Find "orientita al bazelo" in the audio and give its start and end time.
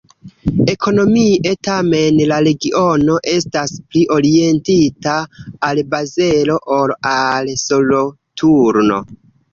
4.17-6.57